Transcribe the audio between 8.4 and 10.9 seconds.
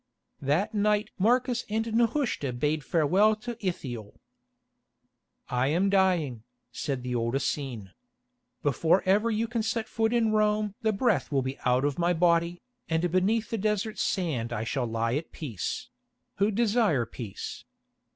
"Before ever you can set foot in Rome